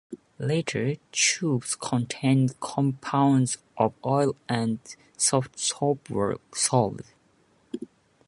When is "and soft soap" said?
4.49-6.09